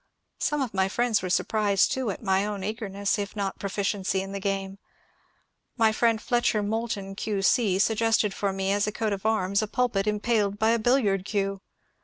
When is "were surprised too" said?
1.21-2.09